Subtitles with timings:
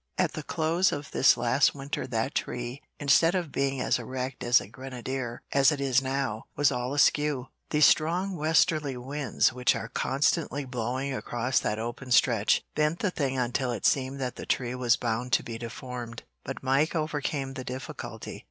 [0.17, 4.59] At the close of this last winter that tree, instead of being as erect as
[4.59, 7.49] a grenadier, as it now is, was all askew.
[7.69, 13.37] The strong westerly winds which are constantly blowing across that open stretch bent the thing
[13.37, 17.63] until it seemed that the tree was bound to be deformed; but Mike overcame the
[17.63, 18.39] difficulty.